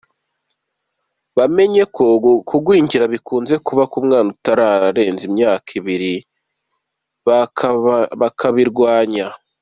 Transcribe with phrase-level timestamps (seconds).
[1.37, 2.05] Bamenye ko
[2.49, 6.15] kugwingira bikunze kuba ku mwana utararenza imyaka ibiri,
[8.21, 9.27] bakabirwanya.